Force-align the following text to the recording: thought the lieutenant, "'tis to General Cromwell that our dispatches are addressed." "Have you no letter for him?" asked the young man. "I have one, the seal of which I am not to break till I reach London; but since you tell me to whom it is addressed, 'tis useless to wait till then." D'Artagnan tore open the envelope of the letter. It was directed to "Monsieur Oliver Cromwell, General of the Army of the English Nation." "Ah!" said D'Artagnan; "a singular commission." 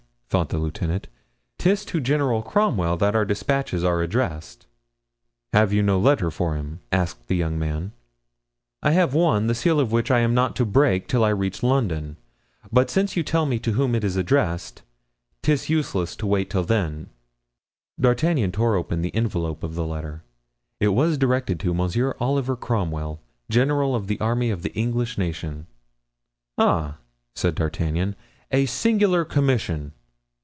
thought 0.31 0.47
the 0.47 0.57
lieutenant, 0.57 1.09
"'tis 1.59 1.83
to 1.83 1.99
General 1.99 2.41
Cromwell 2.41 2.95
that 2.95 3.17
our 3.17 3.25
dispatches 3.25 3.83
are 3.83 4.01
addressed." 4.01 4.65
"Have 5.51 5.73
you 5.73 5.83
no 5.83 5.99
letter 5.99 6.31
for 6.31 6.55
him?" 6.55 6.79
asked 6.89 7.27
the 7.27 7.35
young 7.35 7.59
man. 7.59 7.91
"I 8.81 8.91
have 8.91 9.13
one, 9.13 9.47
the 9.47 9.53
seal 9.53 9.77
of 9.77 9.91
which 9.91 10.09
I 10.09 10.19
am 10.19 10.33
not 10.33 10.55
to 10.55 10.63
break 10.65 11.09
till 11.09 11.25
I 11.25 11.31
reach 11.31 11.61
London; 11.63 12.15
but 12.71 12.89
since 12.89 13.17
you 13.17 13.23
tell 13.23 13.45
me 13.45 13.59
to 13.59 13.73
whom 13.73 13.93
it 13.93 14.05
is 14.05 14.15
addressed, 14.15 14.83
'tis 15.43 15.67
useless 15.69 16.15
to 16.15 16.25
wait 16.25 16.49
till 16.49 16.63
then." 16.63 17.09
D'Artagnan 17.99 18.53
tore 18.53 18.77
open 18.77 19.01
the 19.01 19.13
envelope 19.13 19.63
of 19.63 19.75
the 19.75 19.85
letter. 19.85 20.23
It 20.79 20.93
was 20.93 21.17
directed 21.17 21.59
to 21.59 21.73
"Monsieur 21.73 22.15
Oliver 22.21 22.55
Cromwell, 22.55 23.19
General 23.49 23.93
of 23.95 24.07
the 24.07 24.21
Army 24.21 24.49
of 24.49 24.61
the 24.61 24.71
English 24.75 25.17
Nation." 25.17 25.67
"Ah!" 26.57 26.99
said 27.35 27.53
D'Artagnan; 27.55 28.15
"a 28.49 28.65
singular 28.65 29.25
commission." 29.25 29.91